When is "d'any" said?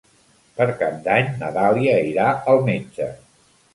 1.07-1.29